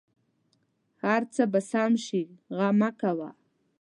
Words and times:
هر 1.03 1.21
څه 1.33 1.43
به 1.51 1.59
سم 1.71 1.91
شې 2.05 2.21
غم 2.57 2.73
مه 2.79 2.89
کوه 2.99 3.29